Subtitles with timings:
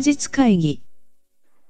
[0.00, 0.82] 日会議。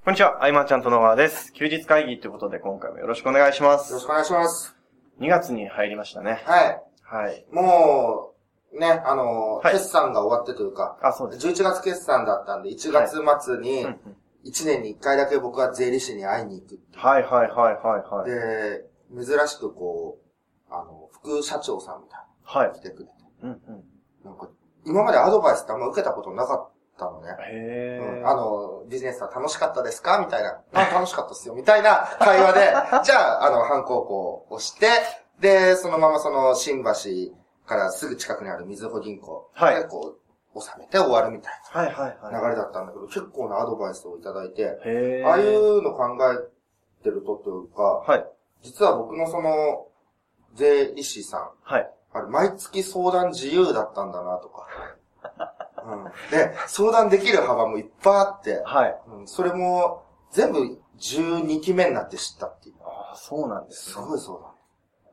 [0.04, 1.52] こんにちは、アイマーちゃんと野川です。
[1.52, 4.06] 休日会議ということで今回もよろしくお願いしますよろし。
[4.06, 4.76] くお願いします。
[5.20, 6.42] 2月に入りましたね。
[6.44, 6.82] はい。
[7.02, 7.44] はい。
[7.50, 8.32] も
[8.72, 11.46] う、ね、あの、はい決算が終わってというか、あ、そうです。
[11.46, 16.80] 11月決算だったんで、1月末にうんうん1年に1回だけ僕は税理士に会いに行く。
[16.94, 18.30] はいはいはいはいはい。
[18.30, 18.86] で、
[19.22, 20.18] 珍しくこ
[20.70, 22.74] う、あの、副社長さんみたいはいな。
[22.74, 23.12] 来てくれて。
[23.42, 23.84] うんうん。
[24.24, 24.48] なんか、
[24.86, 26.69] 今までアドバイスってあんま受けたことなかっ
[27.00, 27.36] たのね。
[27.50, 28.18] へー。
[28.20, 30.18] うんあの、ビジネスは楽しかったですか？
[30.18, 30.60] みたいな。
[30.74, 31.54] あ、楽しかったっすよ。
[31.54, 32.60] みたいな会話で、
[33.02, 34.86] じゃあ、あの、反抗校を押して、
[35.40, 37.34] で、そのままその、新橋
[37.66, 40.14] からすぐ近くにあるみずほ銀行はいで、こ
[40.54, 42.30] う、収めて終わるみたいはいはいは。
[42.30, 45.28] ない流れだったんだけど、結構なアドバイスをいただいて、へー。
[45.28, 48.26] ああいうの考えてるとというか、はい。
[48.62, 49.86] 実は僕のその、
[50.54, 51.90] 税理士さん、はい。
[52.12, 54.66] あれ、毎月相談自由だったんだなとか。
[55.86, 58.96] うん、で、相談できる幅もいっぱいあって、はい。
[59.20, 62.74] うん、それも、全部12期目になって知ったっていう。
[62.84, 64.04] ああ、そうなんですすね。
[64.04, 64.40] ごいそう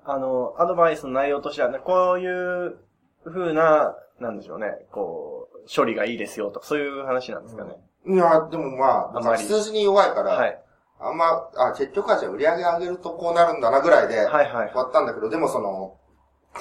[0.06, 0.14] だ。
[0.14, 2.78] あの、アドバイスの内容としてはね、こういう
[3.26, 7.76] 風な、なんでしょうね、こう、処理がいいですよと、そういう話なんですかね。
[8.06, 10.64] いや、でもまあ、あんまり数字に弱いから、はい。
[11.00, 15.98] あんま、あ、結局はじゃあ売り上げ上げるとこうなるんだなぐらいで、はいはい終わったんだけど、でもその、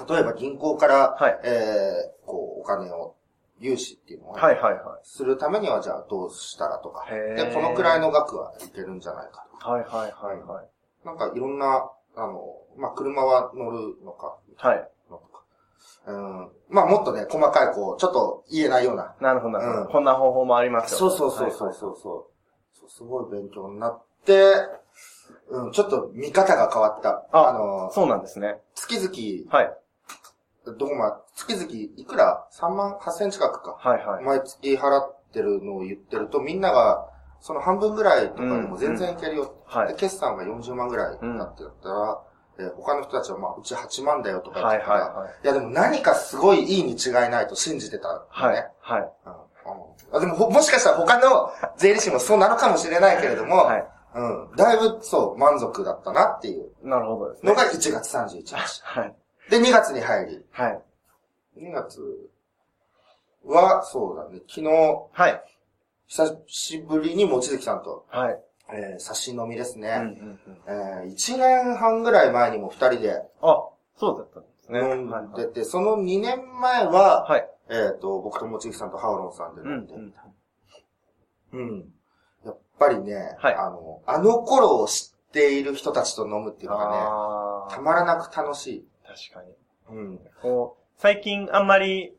[0.09, 1.41] 例えば銀行から、はい。
[1.45, 3.15] えー、こう、お金を、
[3.59, 9.73] 融資っていうのを、はいはいはするためにはじゃあどうしたらとか、で、このくらいの額はいけるんじゃないかとか、い。
[9.73, 10.67] はいはいはいはい。
[11.07, 12.43] なんかいろんな、あの、
[12.77, 14.91] まあ、車は乗るのか、はい。
[15.11, 15.43] のとか。
[16.07, 16.51] うん。
[16.69, 19.15] まあ、もっとね、細かい、こう、ちょっと言えないような。
[19.21, 20.99] なるほどうんこんな方法もありますよ。
[20.99, 22.91] そうそうそうそうはいそうそう、そう。
[22.91, 24.55] すごい勉強になって、
[25.49, 27.27] うん、ちょっと見方が変わった。
[27.33, 28.59] ああの、そうなんですね。
[28.75, 29.79] 月々、はい。
[30.73, 33.77] どこま、月々いくら ?3 万8千近くか。
[33.79, 34.25] はいはい。
[34.25, 37.09] 毎月払ってるのを言ってると、みんなが、
[37.41, 39.55] その半分ぐらいとかでも全然いけるよ。
[39.67, 42.21] はいで、決算が40万ぐらいになってたら、
[42.59, 45.31] えー他の人たちは、まあ、うち8万だよとか言っはいてたら、はいはい。
[45.45, 48.25] いやでも何かすごいいいに違いないと信じてたのね。
[48.31, 48.71] はい。
[48.81, 49.13] はい。
[49.27, 49.47] うんうん
[50.13, 53.87] あでもほ、もしかしたら他の税理士もそうなのかもしれないけれども、はい。
[54.15, 54.57] うん。
[54.57, 57.51] だいぶ、そう、満足だったなっていうなるほどですね。
[57.51, 58.55] のが1月31日。
[58.85, 59.15] はい。
[59.51, 60.83] で、2月に入り、はい。
[61.59, 62.01] 2月
[63.45, 64.69] は、そうだね、昨日、
[65.13, 65.43] はい。
[66.09, 68.39] 久しぶりに望月さんと、はい。
[68.73, 69.99] えー、差し飲みですね。
[70.01, 70.59] うんうんうん。
[70.67, 74.81] えー、1年半ぐらい前にも2人であ、そうだったんですね。
[74.81, 77.49] 飲はいんでて、その2年前は、はい。
[77.69, 80.15] えっ、と、僕と望月さんとハオロンさんでうん飲んで、うん。
[81.53, 81.93] うん。
[82.45, 88.89] やっぱりね、はいあの、あの頃を知っている人たちと飲むっていうのがね、あたまらなく楽しい。
[89.17, 89.51] あ、確か
[89.93, 89.99] に。
[89.99, 90.21] うん。
[90.43, 92.17] こう、最近あんまり、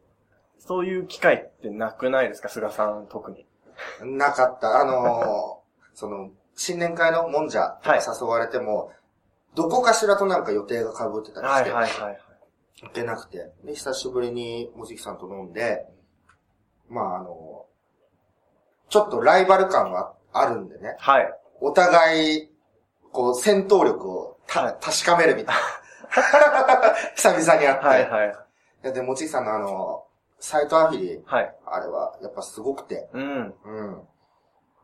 [0.60, 2.50] そういう機会ってなくないですか？
[2.50, 3.46] 菅さん特に。
[4.02, 4.80] なかった。
[4.82, 8.92] あのー その、新年会のもんじゃ誘われても、
[9.56, 12.20] どこかしらとなんか予定が被ってたりして、はいはいはい。
[12.84, 15.88] 行けなくて、で、久しぶりにもじきさんと飲んで、
[16.90, 17.66] まああの
[18.90, 21.34] ちょっとライバル感はあるんでね、はい。
[21.60, 22.52] お互い、
[23.12, 25.62] こう、戦闘力をた、はい確かめるみたいな。
[27.16, 27.86] 久々に会って。
[27.86, 28.30] はいはい。
[28.84, 30.06] いやで、もちきさんのあの、
[30.40, 31.56] サイトアフィリ、はい。
[31.66, 33.56] あれはやっぱすごくて、うん。
[33.66, 34.08] うん。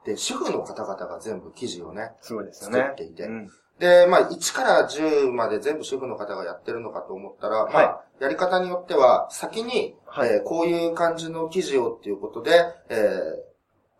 [0.05, 2.79] で、主婦の方々が全部記事をね、すごいですよね。
[2.79, 3.49] 作っていてうん。
[3.79, 13.53] で、まあ、1から10まで全部主婦の方がやってるのかと思ったら、まあは、やり方によっては、先に、はいえーこういう感じの記事をっていうことで、えー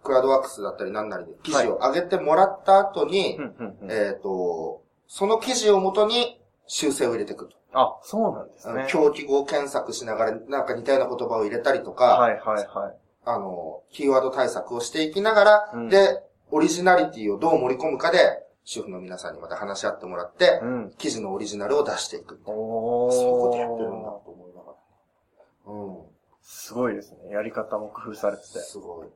[0.03, 7.56] クラウドワークスだったりなんなりで記事を上げてもらった後に、うんうんうんえっ、と、その記事をもとに修正を入れていくと。
[7.74, 8.88] あ、そうなんですね。
[8.90, 12.96] 狂気語検索しながら、なんか似たような言葉を入れたりとか、はいはいはい。
[13.25, 20.94] あの、キーワード対策をしていきながら、うんで、オリジナリティをどう盛り込むかで、主婦の皆さんにまた話し合ってもらって、うん。
[20.97, 22.40] 記事のオリジナルを出していく。
[22.46, 23.12] おー。
[23.12, 25.74] そういうことやってるんだと思いながら。
[25.74, 26.13] うん。
[26.42, 27.31] すごいですね。
[27.31, 28.59] やり方も工夫されてて。
[28.59, 29.07] すごい。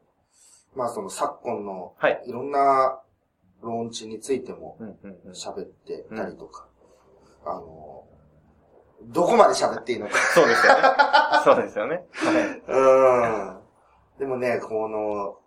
[0.75, 2.23] まあその昨今のはい。
[2.25, 2.99] いろんな
[3.61, 4.77] ローンチについても。
[5.33, 6.67] 喋ってたりとか、
[7.49, 8.03] あの、
[9.03, 10.17] どこまで喋っていいのか。
[10.33, 10.81] そうですよね。
[11.43, 12.05] そうですよね。
[12.13, 13.57] はい。
[14.15, 14.19] うん。
[14.19, 15.37] でもね、この、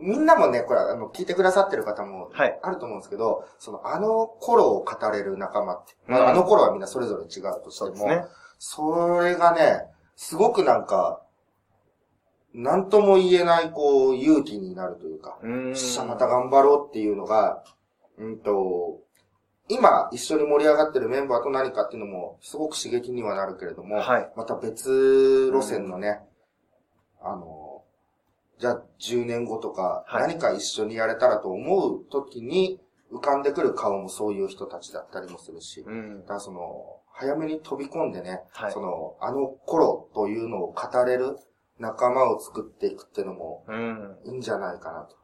[0.00, 8.24] みんなもね、これ、あの、聞いてくださってる方も、はいあると思うんですけど、その、あの頃を語れる仲間って、まうんあ、あの頃はみんなそれぞれ違うとしても、そね。
[8.58, 9.84] それがね、
[10.16, 11.22] すごくなんか、
[12.52, 15.48] なんとも言えない、こう、勇気になるというか、う
[16.06, 17.62] また頑張ろうっていうのが、
[18.18, 19.00] うんと、
[19.68, 24.32] 今一緒に盛り上がってるメンバーと何かっていうのも、すごく刺激にはなるけれども、はい。
[24.36, 26.20] また別路線のね、
[27.20, 27.82] あの、
[28.58, 32.80] じゃあ10年後とか、はい何か一緒にやれたらと思う時に
[33.12, 36.28] 浮かんでくる顔もそういう人たちだったりもするし、うんだ。
[36.28, 41.36] からその、早めに飛び込んでね、はいその、あの頃というのを語れる
[41.78, 44.16] 仲間を作っていくっていうのもうん。
[44.24, 45.16] いいんじゃないかなと。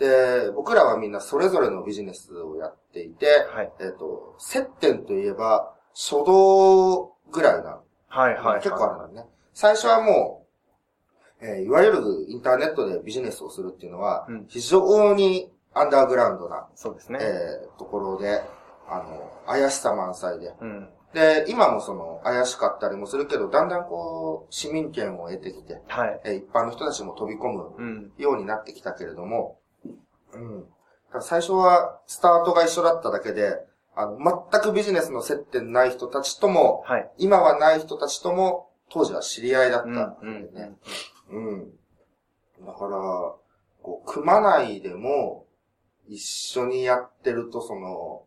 [0.00, 3.72] で、僕らはみんなそれぞれのビジネスをやっていて、はい。
[3.80, 8.60] えっ、と、接点といえば、初動ぐらいな、はい、はい。
[8.62, 9.26] 結構あるのね。
[9.52, 10.46] 最初はも
[11.42, 17.18] う、えーいわゆるインターネットでビジネスをするっていうのはうん、非常にアンダーグラウンドな、そうですね。
[17.20, 18.40] えーところで、
[18.88, 20.54] あの、怪しさ満載で。
[20.60, 20.88] うん。
[21.12, 26.20] で、今もその、怪しかったりもするけど、だんだんこう、市民権を得てきて、はい。
[26.24, 28.12] えー一般の人たちも飛び込むうん。
[28.16, 29.59] ようになってきたけれども、
[30.34, 30.66] うん。
[31.20, 33.58] 最初はスタートが一緒だっただけで、
[33.94, 34.18] あの、
[34.50, 37.10] 全くビジネスの接点ない人たちとも、はい。
[37.18, 39.94] 今はない人たちとも、当時は知り合いだったうんん。
[39.94, 40.54] だようん。
[40.54, 40.72] ね。
[41.30, 42.66] うん。
[42.66, 42.90] だから、
[43.82, 45.46] こう、組まないでも、
[46.06, 48.24] 一緒にやってると、その、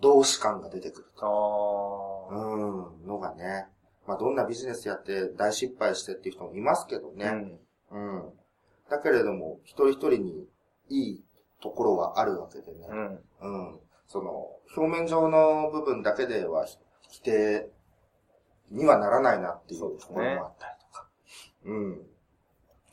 [0.00, 2.28] 同志感が出てくるあと。
[2.30, 2.34] あ。
[2.34, 3.66] うん、のがね。
[4.06, 7.60] まあ、どんなビジネスやって大失敗してっていう人もいますけどね。
[7.90, 8.16] うん。
[8.16, 8.32] うん。
[8.88, 10.48] だけれども、一人一人に
[10.90, 11.24] いい
[11.62, 12.86] ところはあるわけでね。
[12.90, 13.20] うん。
[13.40, 13.80] うん。
[14.06, 16.78] その、表面上の部分だけではひ
[17.10, 17.70] 否定
[18.70, 21.06] にはならないなっていうところもあったりとか。
[21.64, 22.06] うん。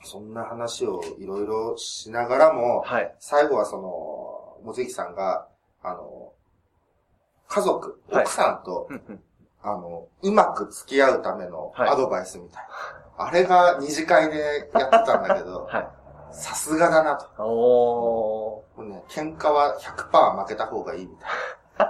[0.03, 3.15] そんな話をいろいろしながらも、はい。
[3.19, 5.47] 最後はその、もずきさんが、
[5.83, 6.33] あの、
[7.47, 9.23] 家族、はい奥さんと、うんうん
[9.63, 12.63] あの、うまく付き合うためのはいアドバイスみたい
[13.17, 13.25] な。
[13.25, 15.89] あれが二次会でやってたんだけど、はい。
[16.31, 17.43] さすがだなと。
[17.43, 18.81] おー。
[18.81, 21.29] もうね、喧嘩は100%負けた方がいいみたい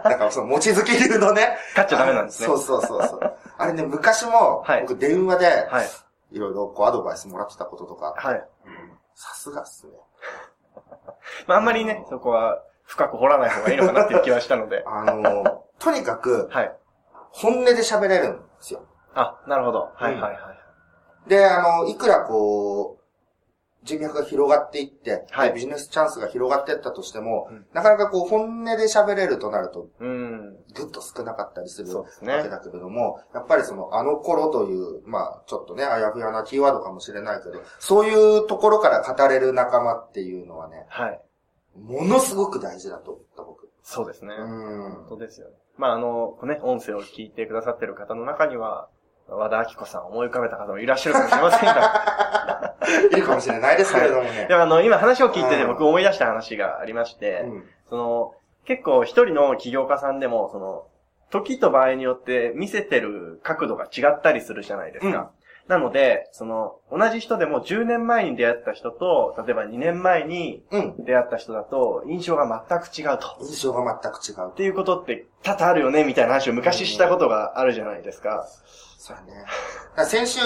[0.04, 0.10] な。
[0.10, 1.58] だからその、餅月流のね。
[1.76, 2.48] 勝っちゃダメなんですね。
[2.48, 3.38] そうそうそうそう。
[3.58, 5.88] あれね、昔もはい、僕電話で、はい。
[6.32, 8.36] いろいろこうアドバイスもらってたこととか、はい。
[8.36, 9.94] うんさすがっすね。
[11.48, 14.84] まあ、あんまりね、そこは深く掘らない方がいいのかなっていう気はしたので。
[14.86, 16.72] あの、とにかく、はい。
[17.32, 18.86] 本音で喋れるんですよ。
[19.16, 19.90] あ、なるほど。
[19.96, 21.30] はいはいはい。
[21.30, 22.97] で、あの、いくらこう、
[23.84, 30.58] 人脈が広がっていって、はいでビジネスチャンスが広がっていったとしても、うんなかなかこう、本音で喋れるとなると、うん。
[30.74, 32.06] ぐっと少なかったりするわ
[32.44, 41.22] けだけれども、やっぱりその、あの頃という、まあ、ちょっとね、あやふやなキーワードかもしれないけど、そういうところから語れる仲間っていうのはね、はい。
[41.80, 43.70] ものすごく大事だと思った、僕。
[43.84, 44.34] そうですね。
[44.38, 45.06] うん本。
[45.10, 45.54] 当ですよね。
[45.78, 48.90] まあ、あの、ね、音声を聞いてくださってる方の中には、
[49.30, 52.76] 和田明子さんを思い浮かべた方もいらっしゃるかもしれませんが、
[53.12, 54.46] いるかもしれないですけれどもね。
[54.48, 54.56] で。
[54.56, 55.68] もあの、今話を聞いててうん。
[55.70, 57.64] 僕思い出した話がありまして、うん。
[57.90, 58.34] その、
[58.66, 60.86] 結構一人の起業家さんでも、その、
[61.30, 65.32] 時と場合によって見せてる角度が違ったりするじゃないですか。
[65.68, 70.96] なので、その、同じ人でも10年前に出会った人と、例えば2年前にうん。
[71.04, 73.38] 出会った人だと、印象が全く違うと。
[73.42, 74.56] 印象が全く違うっ。
[74.56, 78.48] ていうことって多々あるよね、みたいな話を昔したことがあるじゃないですか。
[78.98, 79.42] そうやね。
[79.42, 79.52] だか
[79.98, 80.40] ら先週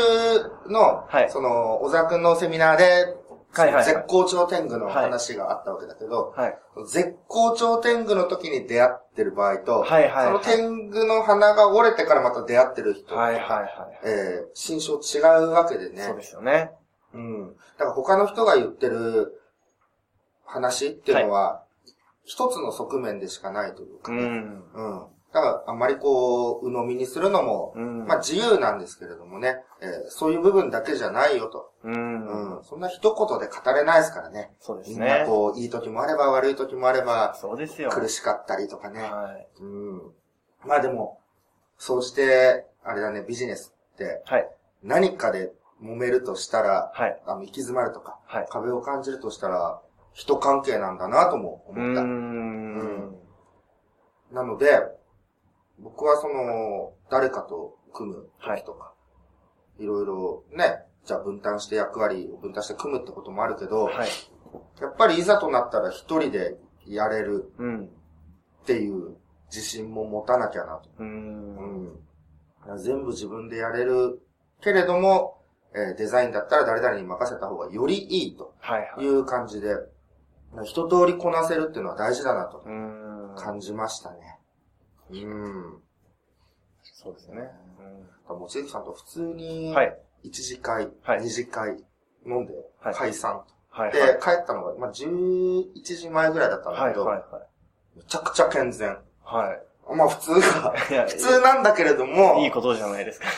[0.68, 3.16] の、はいその、小沢くんのセミナーで、
[3.54, 6.58] はいはいはい絶好調天狗の話があったわけだけど、はい。
[6.88, 13.70] 絶好調天狗の時に出会ってる場合と、はいはいはいその天狗の花が折れてからまた出会ってる人とか、はいはいはい。
[14.06, 16.04] えー、心象違うわけでね。
[16.04, 16.72] そうですよね。
[17.14, 17.48] うん。
[17.78, 19.42] だから他の人が言ってる
[20.46, 21.64] 話っていうのは、
[22.24, 24.24] 一つの側面でしかないというかね。
[24.24, 24.64] うん。
[24.74, 25.06] うん。
[25.34, 28.06] だから、あんまりこう、鵜呑みにするのも、うん。
[28.06, 31.72] まあ自由なんですけれどもね、えーそういう部分だけじゃないよと。
[31.84, 31.90] う。
[32.26, 32.64] うんん。
[32.64, 34.52] そんな一言で語れないですからね。
[34.60, 35.26] そうですみんなね。
[35.26, 37.90] こう、いい時もあれば悪い時もあれば、そうですよ。
[37.90, 39.02] 苦しかったりとかね。
[39.02, 39.48] はい。
[39.60, 40.12] うん。
[40.66, 41.20] まあでも、
[41.78, 44.50] そうして、あれだね、ビジネスって、はい。
[44.84, 45.52] 何かで
[45.82, 47.22] 揉めるとしたら、はい。
[47.26, 48.48] あの、行き詰まるとか、はい。
[48.50, 49.82] 壁を感じるとしたら、
[50.14, 52.02] 人関係なんだなともう思った。
[52.02, 53.16] ーん。
[54.32, 54.80] なので、
[55.80, 58.94] 僕はその、誰かと組む時とか、
[59.80, 64.10] い、ろいろね、じゃあ分担して役割を分担して組むってこともあるけど、はい。
[64.82, 67.86] やっぱりいざとなったら一人でやれるうん。
[67.86, 69.16] っていう
[69.48, 70.90] 自信も持たなきゃなと。
[71.00, 71.96] うーん。
[72.68, 72.78] うん。
[72.78, 74.22] 全部自分でやれる
[74.62, 75.38] けれども、
[75.74, 79.06] えーデザインだったら誰々に任せた方がよりいいとはいはい。
[79.06, 79.76] いう感じで、
[80.64, 82.60] 一通りこなせるっていうのは大事だなと。
[83.38, 84.38] 感じましたね。
[85.12, 85.82] うん。
[86.84, 87.50] そうですね。
[88.28, 89.98] もちゆきさんと普通に、はい。
[90.24, 91.78] 1次会、はい2次会
[92.26, 93.42] 飲んではい解散。
[93.70, 93.92] はい。
[93.94, 96.92] で、帰ったのが、まあ、11時前ぐらいだったんだはい。
[96.94, 97.18] けど、はい。
[97.32, 97.98] はい。
[97.98, 98.98] めちゃくちゃ健全。
[99.24, 99.96] はい。
[99.96, 100.72] まあ普通が、
[101.08, 103.32] 普通なんだけれども、いいことじゃないですかね。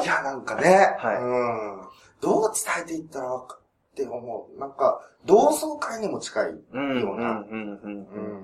[0.02, 1.88] いや、なんかね、はいうん。
[2.20, 3.46] どう伝えていったらっ
[3.94, 4.58] て思う。
[4.58, 6.50] なんか、同窓会にも近い。
[6.72, 7.00] うん。
[7.00, 7.40] ようなうん。
[7.42, 7.80] うん。
[7.82, 8.06] うん。
[8.08, 8.42] うん。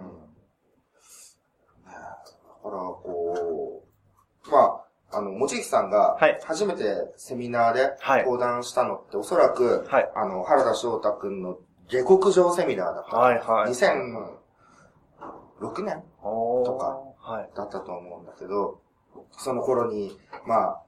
[1.87, 2.07] ねだか
[2.65, 3.85] ら、こ
[4.47, 6.85] う、まあ、あの、もちきさんがはい、初めて
[7.17, 10.11] セミナーではい講談したのって、おそらく、はい。
[10.15, 11.59] あの、原田翔太くんの
[11.89, 13.17] 下克上セミナーだった。
[13.17, 13.39] はい。
[13.39, 13.71] はい。
[13.71, 17.51] 2006年とかはい。
[17.57, 18.81] だったと思うんだけど、
[19.33, 20.81] その頃に、ま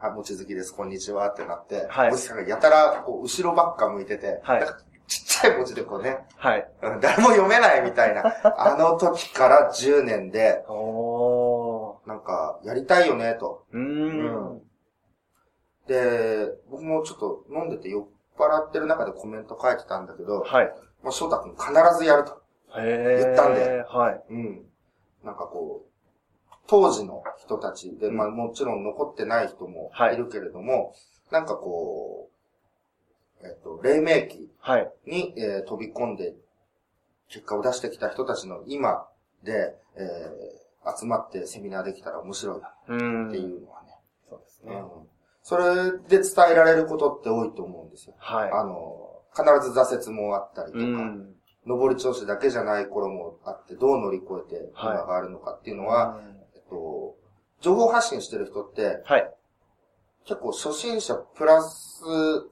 [0.00, 4.66] あ、あ、もちづきです、こんにちはってなって、はいもちさんがやたら、こう、後ろばっか向いてて、はい
[5.06, 6.68] ちっちゃい文字でこうね、はい。
[6.82, 8.22] うん誰も読めないみたいな、
[8.56, 11.09] あの時から10年で、おー。
[12.10, 13.64] なんか、やりたいよね、と。
[13.70, 14.62] うーん。
[15.86, 20.72] で、僕もちょっと飲んでて酔っ払ってる中でコメント書いてたんだけど、はい。
[21.04, 22.42] まあ、翔太くん必ずやると。
[22.74, 24.24] 言ったんではい。
[24.28, 24.66] うん。
[25.24, 30.94] なんかこう、当時の人たちで、うんまあもちろん残ってない人もはいいるけれども、
[31.30, 32.28] なんかこ
[33.40, 34.92] う、えっと、黎明期はい。
[35.06, 36.34] に、えー飛び込んで、
[37.28, 39.06] 結果を出してきた人たちの今
[39.44, 40.59] で、えー
[40.98, 42.68] 集まってセミナーできたら面白いな。
[42.68, 43.88] っていうのはね。
[44.28, 44.74] そうですね。
[44.74, 45.08] うん。
[45.42, 48.14] それで伝えられることって多いと思うんですよ。
[48.18, 48.50] はい。
[48.50, 51.34] あの、必ず挫折もあったりとか、うん。
[51.66, 56.20] 上り調子だけじゃない頃もあって、どう乗り越えて今があるのかっていうのは、
[56.54, 57.16] えっと、
[57.60, 59.34] 情報発信してる人って、はい。
[60.24, 62.02] 結構初心者プラス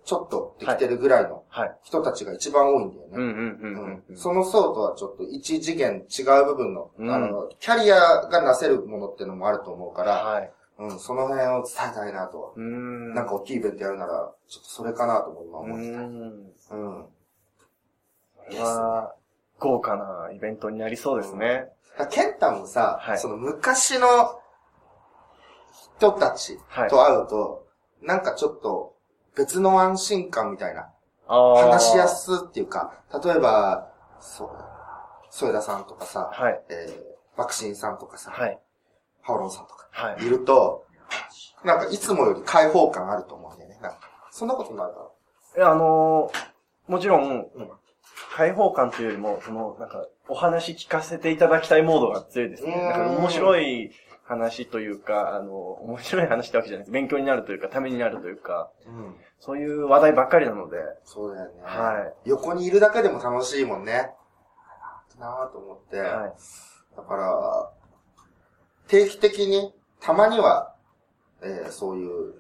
[0.05, 1.77] ちょっとできてるぐらいのはい。
[1.83, 3.09] 人たちが一番多いんだよね。
[3.13, 4.17] うんうんうんううんん。
[4.17, 10.53] その層とはちょっと一次元違う部分の、うんあの、キャリアがなせるものっていうのもあると思うから、はい。
[10.81, 12.55] うん、その辺を伝えたいなと。
[12.57, 13.15] うーん。
[13.15, 16.75] なんか大きいイベントやるなら、ちょっとそれかなとも今う思ってた。
[16.75, 16.87] ーん。
[16.97, 17.03] うん。
[17.05, 19.15] これは、
[19.59, 21.69] 豪華なイベントになりそうですね。
[21.99, 24.07] だからケンタもさ、はいその昔の
[25.99, 27.67] 人たちはいと会うと、
[28.03, 28.95] なんかちょっと
[29.37, 30.91] 別の安心感みたいな、
[31.27, 34.69] 話しやすっていうか、例えば、そうだ、
[35.31, 36.61] 添田さんとかさ、はい。
[36.71, 38.59] えー、爆心さんとかさ、はい。
[39.23, 40.27] ハオロンさんとか、はい。
[40.27, 40.87] いると、
[41.65, 43.79] なんかいつもより開放感あると思うんだよね。
[43.81, 45.11] なんかそんなことないか
[45.57, 46.59] いや、あのー
[46.91, 47.71] もちろん、うん
[48.35, 52.73] 開放感というよりも、その、なんか、お話聞かせていただきたいモードが強いですね。
[52.73, 53.91] うんなんか面白い
[54.29, 56.93] 話というか、あの、面白い話ってわけじゃないです。
[56.93, 58.93] 勉強になるというか、ためになるというか、な。
[58.93, 59.17] うん。
[59.41, 61.63] そういう話題ばっかりなので、そうだよね。
[61.63, 64.11] は横にいるだけでも楽しいもんね。
[65.19, 65.99] なぁと思って。
[65.99, 66.33] はい。
[66.97, 67.71] だから、
[68.87, 70.75] 定期的に、たまには、
[71.43, 72.35] えーそういう、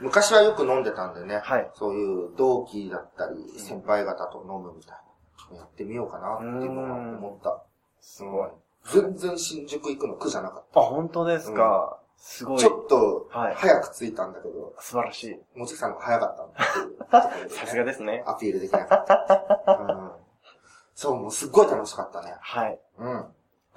[0.00, 1.70] 昔はよく飲んでたんでね、はい。
[1.74, 7.62] そういう同期だったり、先輩方と飲むみたいな、やってみようかなっていうのは思った。
[8.00, 8.48] すごい。
[8.92, 11.98] 全然新宿行くの苦じゃなかっあ、本当ですか？
[12.16, 12.66] すごた。
[12.66, 12.72] いち。
[12.72, 15.58] ょっと、はい早く着いたんだけど、素晴らしい。
[15.58, 16.52] もちきさんが早かったん
[17.22, 18.22] だっていうね さすがですね。
[18.26, 19.78] アピールできなかった。
[19.80, 20.10] うん、
[20.94, 22.34] そう、もうすっごい楽しかったね。
[22.40, 22.78] はい。
[22.98, 23.08] うん。
[23.08, 23.28] あ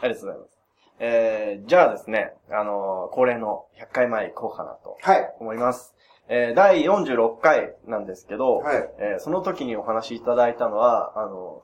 [0.07, 0.59] りがとうございます。
[0.99, 5.35] えー、じゃあですね、あのー恒例の100回前行こうかなとはい。
[5.39, 5.95] 思います。
[6.27, 8.89] えー、第46回なんですけど、はい。
[8.99, 11.63] えーその時にお話しいただいたのは、あの、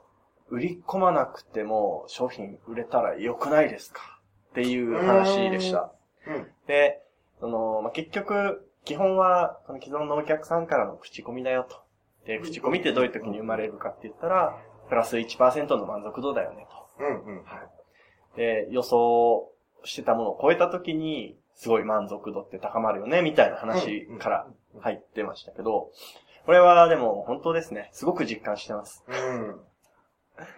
[0.49, 4.19] 売り込まなくても商品売れたら良くないですか？
[4.51, 5.91] っていう話でした。
[6.27, 6.47] うん。
[6.67, 7.01] で、
[7.39, 11.77] その、まあ、結局、基本は、その既存のお客さんからの口コミだよと。
[12.25, 14.57] で、口コミってどういう時に生まれるかって言ったら、
[14.89, 17.03] プラス1%の満足度だよねと。
[17.03, 17.25] うん。
[17.25, 17.45] うん。
[18.35, 19.51] で、予想
[19.83, 24.47] してたものを超えた時に、すごい満足度って高まるよね、みたいな話から
[24.79, 25.91] 入ってましたけど、
[26.45, 27.89] これはでも本当ですね。
[27.93, 29.03] すごく実感してます。
[29.07, 29.61] うん。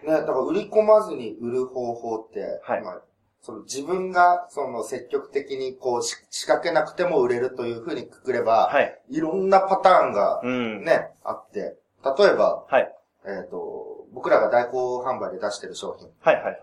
[0.04, 3.02] ね、だから売り込まずに売る方法って、はいまあ、
[3.40, 9.00] その自分がその積極的にこうし仕掛けなくても売れるというふうにくくれば、はい。
[9.10, 10.84] い、ろんなパターンがうん。
[10.84, 12.94] ね、あって、例えば、はい。
[13.26, 16.56] えっ、と、僕らが代行販売で出してる商品、はいはいはい。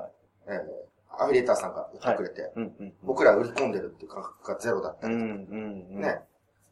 [0.48, 2.94] えーアフィリエーターさんが売ってくれて、うんうん。
[3.04, 6.02] 僕ら売り込んでるっていう感覚がゼロだったりとか、うんうんうん。
[6.02, 6.20] ね。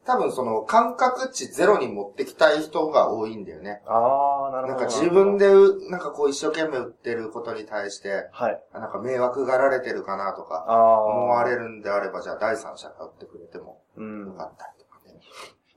[0.06, 3.82] 多分その感覚値ゼロに持ってきたい人が多いんだよね。
[3.86, 8.62] ああ、なんか自分でう、なんかこう一生懸命売ってることに対して、はい。
[8.72, 10.64] なんか迷惑がられてるかなとか。
[10.68, 14.26] 思われるんであれば、じゃあ第三者が売ってくれてもうん。
[14.26, 15.20] よかったりとかね。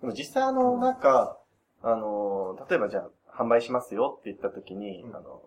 [0.02, 1.38] でも実際あの、なんか、
[1.84, 5.42] あの、例えばじゃあ、販売しますよって言った時に、うんあの、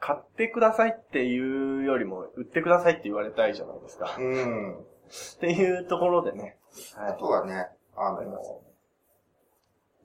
[0.00, 4.14] 買ってくださいっていうよりも、売ってくださいって言われたいじゃないですか。
[4.18, 4.74] うん。
[4.80, 6.58] っていうところでね。
[6.96, 8.60] はあとはね、あの、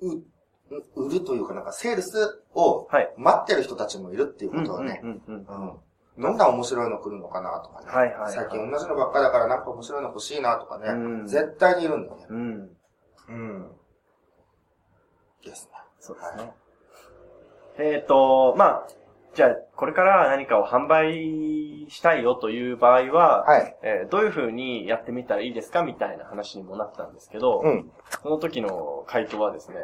[0.02, 0.24] う、
[0.96, 3.14] 売るというかなんかセールスをはい。
[3.18, 5.70] 待ってる人たちもいるっていううんことはね、うんうんうん。
[5.70, 5.78] うん。
[6.22, 7.88] どんな面白いの来るのかなとかね。
[7.88, 10.90] はいはいはい最近同じのばっかだからなんか面白いの欲しいなとかね。
[10.90, 12.26] うん絶対にいるんだよね。
[12.30, 12.70] うん。
[13.30, 13.72] うん。
[15.46, 15.72] ですね。
[16.00, 16.54] そうですね。
[17.82, 18.88] えっ、と、まあ、
[19.34, 23.78] じゃあ、これから何かを販売したいよという場合は、はい。
[23.84, 27.92] えーどういう風にやってみたらいいですかみたいな話にもなったんですけど、うん。
[28.22, 29.76] その時の回答はですね、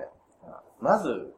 [0.79, 1.33] まず、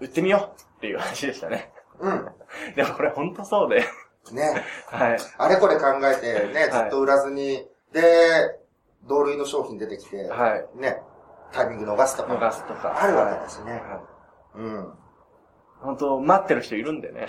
[0.00, 1.72] 売ってみようっていう話でしたね。
[1.98, 2.28] うん。
[2.76, 3.84] でもこれ本当そうで、
[4.32, 4.64] ね。
[4.86, 5.18] はい。
[5.38, 8.60] あれこれ考えてね、はいずっと売らずに、で、
[9.04, 10.66] 同類の商品出てきて、はい。
[10.74, 11.02] ね、
[11.52, 12.96] タイミング逃すとか、逃すとか。
[13.00, 13.72] あるわけだしね。
[13.72, 13.82] はい
[14.56, 14.92] うん。
[15.80, 17.26] 本当待ってる人いるんでね。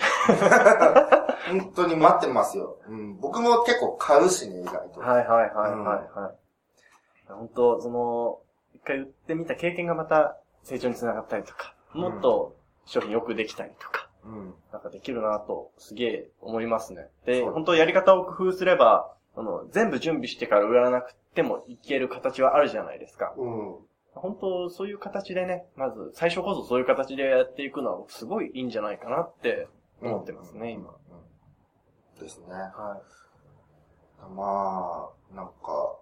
[1.48, 2.78] 本当に待ってますよ。
[2.88, 3.18] うん。
[3.20, 5.00] 僕も結構買うしね、意外と。
[5.00, 7.32] はいはいはいはいはい。
[7.32, 8.40] 本当その、
[8.74, 10.38] 一回売ってみた経験がまた
[10.68, 14.54] 成長につながったりとか、もっと商品よくできたりとか、うん。
[14.70, 17.08] なんかできるなと、すげえ思いますね。
[17.24, 23.32] で、本当やり方を工夫すれば、あの、全部準備してから売らなくてもいける形はあるじゃないですか。
[23.38, 23.76] うん。
[24.12, 29.68] 本当そういう形でね、まず最初こそそういう形でやっていくのはすごいいいんじゃないかなって
[30.02, 30.90] 思ってますね、今。
[30.90, 32.20] うん。
[32.20, 32.46] ですね。
[32.52, 33.00] は
[34.34, 35.96] まあ、なんか、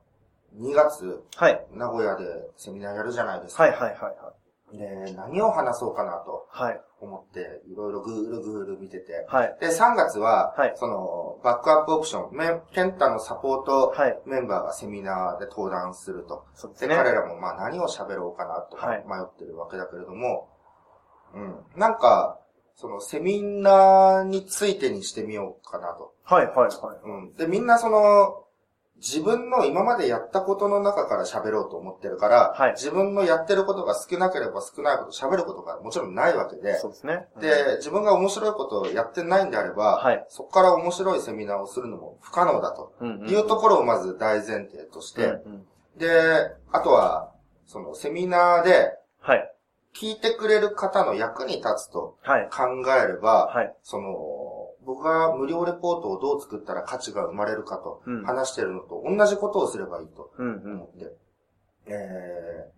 [0.58, 1.37] 2月、い。
[1.37, 1.66] はい。
[1.73, 3.64] 名古屋でセミナーやるじゃないですか。
[3.64, 4.36] はいはいはいはい。
[4.73, 6.80] で、何を話そうかなとはい。
[7.00, 9.25] 思って、いろいろグールグール見てて。
[9.28, 9.56] はい。
[9.61, 14.18] で、3月は、はいその、バックアップオプション、メンケンタのサポートはい。
[14.26, 16.46] メンバーがセミナーで登壇すると。
[16.54, 16.88] で、そうで。
[16.88, 20.49] 彼らもまあ何を喋ろうかなとはい迷ってるわけだけれども、
[21.35, 21.64] うん。
[21.76, 22.40] なんか、
[22.75, 26.14] そのセミナーについてにしてみようかなと。
[26.25, 26.68] はいはいはい。
[27.04, 27.35] うん。
[27.35, 28.45] で、みんなその、
[28.98, 37.26] 自分の今までやったことの中から喋ろうと思ってるから、はい自分のやってることが少なければ少ないほど喋ることがもちろんないわけで、そうですね。
[37.40, 47.32] で、自分が面白いことをやってないんであれば、はいそこから面白いセミナーをするのも不可能だとうんうん、いうところをまず大前提として、うんうんで、あとは、
[47.66, 49.52] そのセミナーではい。
[49.94, 52.48] 聞いてくれる方の役に立つとはい。
[52.50, 53.74] 考えれば、はい。
[53.82, 54.09] その、
[54.87, 60.85] 僕が無料レポートをどう作ったら価値が生まれるかとうん話してるのと同じことをすればいいとうんうん思。
[60.85, 61.12] って、
[61.87, 62.77] えー、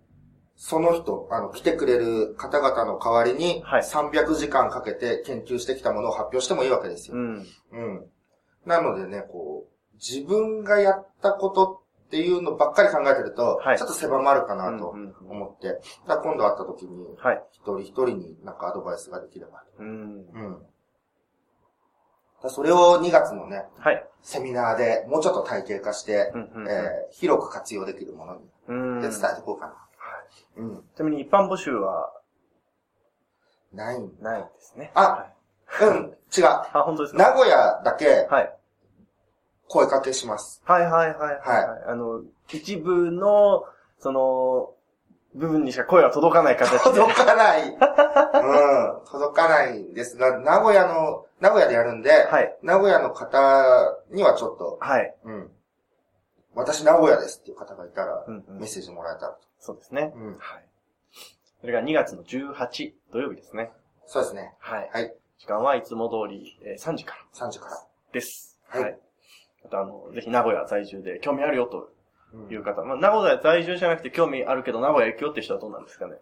[0.57, 7.17] その人、あの、来てくれる方々の代わりに、はい300時間かけて研究してきたものを発表してもいいわけですよ。
[7.17, 7.47] うん。
[7.73, 8.07] うん。
[8.67, 15.69] なのでね、こう、自分がやったことっていうのばっかり考えてると、はいちょっと狭まるかなとうんうんうん思って、
[16.07, 17.43] だから今度会った時に、はい。
[17.53, 19.63] 一人一人になんかアドバイスができれば。
[19.79, 19.89] うん。
[19.89, 20.67] うん。
[22.47, 24.05] それを2月のね、はい。
[24.23, 29.01] セミナーでもうちょっと体系化して、うんうんうんえー広く活用できるものに、うん。
[29.01, 29.75] で伝えていこうかな。
[30.59, 30.83] うん。
[30.95, 32.13] ちなみに一般募集は？
[33.73, 34.91] ないんないですね。
[34.95, 35.97] あはいうん、
[36.37, 36.45] 違う。
[36.73, 37.19] あ、本当ですか？
[37.23, 38.55] 名古屋だけはい。
[39.69, 40.63] 声かけします。
[40.65, 41.39] はいはいはいはい。
[41.69, 43.65] はい、あの、一部の、
[43.99, 44.73] その、
[45.39, 46.79] 部分にしか声が届かない形で。
[46.79, 47.69] 届かない。
[47.71, 47.77] うん、
[49.11, 52.59] 届かないんですが、名古屋の、名古屋でやるんで、はい。
[52.63, 55.15] 名古屋の方にはちょっと、はい。
[55.25, 55.51] うん。
[56.55, 59.39] 私名古屋ですっていう方がいたら、うんうんメッセージもらえたらと。
[59.61, 60.13] そうですね。
[60.15, 60.65] うんはい。
[61.61, 63.73] それが2月の18土曜日ですね。
[64.07, 64.55] そうですね。
[64.59, 64.91] はい。
[64.93, 65.15] はい。
[65.39, 67.81] 時間はいつも通り、えー3時から3時から。
[68.13, 68.59] です。
[68.69, 68.99] はい
[69.65, 71.89] あとあの、ぜひ名古屋在住で興味あるよとうん
[72.51, 76.17] いう方、まあ、名古屋在住じゃなくて興味あるけど名古屋行くよって人はどうなんですかね。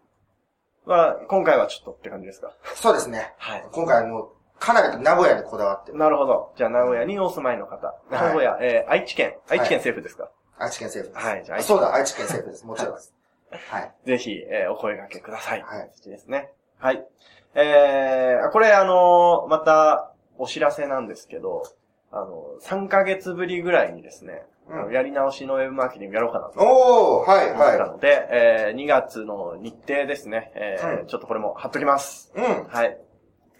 [0.84, 2.52] は、今回はちょっとって感じですか。
[2.74, 3.34] そうですね。
[3.38, 3.64] はい。
[3.72, 5.98] 今回もう、かなり名古屋にこだわってる。
[5.98, 6.52] なるほど。
[6.56, 7.94] じゃあ名古屋にお住まいの方。
[8.10, 9.34] 名古屋、えー愛知県。
[9.48, 11.26] 愛知県政府ですか、愛知県政府です。
[11.28, 12.64] はいじゃあ愛知そうだ、愛知県政府です。
[12.66, 13.14] もちろんです。
[13.70, 13.94] はい。
[14.06, 15.62] ぜひ、えーお声掛けください。
[15.62, 16.50] はい形ですね。
[16.78, 17.04] はい。
[17.54, 21.64] えー、これあのーまた、お知らせなんですけど、
[22.12, 32.32] あの、3ヶ月ぶりぐらいにですね、うんやり直しのウェブマーケティングやろうかなとおー、はい、思ったはので、えー2月の日程ですね、えーうんちょっとこれも貼っときます。
[32.36, 32.40] い。
[32.40, 32.64] うん。
[32.64, 32.98] はい。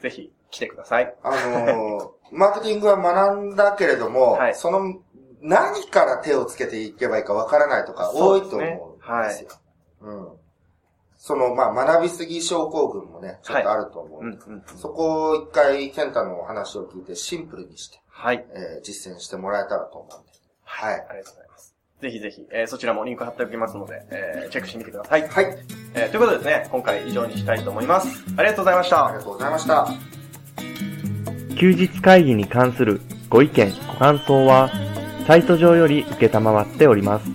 [0.01, 1.15] ぜひ、来てください。
[1.23, 4.97] あのー、 マーケティングは学んだけれども、はいその、
[5.41, 9.51] 何から手をつけていけばいいかわからないとか多いと思うんですよ。
[10.01, 10.29] うん。
[11.19, 14.21] その、まあ、学びすぎ症候群もね、ちょっとあると思う。
[14.21, 14.65] うん、うん。
[14.77, 18.47] そこを一回、ケンタのお話を聞いてシンプルにして、はい。
[18.51, 20.33] えー実践してもらえたらと思うんで。
[20.79, 20.95] はい。
[20.95, 21.75] ありがとうございます。
[22.03, 25.27] ぜひぜひ、えーそちらもリンク貼っておきますので、えーチェックしてみてください。
[25.27, 25.59] はい。
[25.95, 28.09] えーということでですね、今回以上にしたいと思います。
[28.37, 29.19] ありがとうございましたあり。
[29.19, 29.89] がとうございました。
[31.59, 34.71] 休日会議に関するご意見、ご感想は、
[35.27, 37.27] サイト上より受けたまわっております。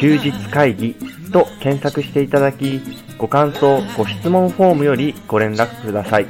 [0.00, 0.94] 休日会議
[1.32, 2.80] と検索していただき、
[3.16, 6.26] ご感想、ご質問フォームよりご連絡ください。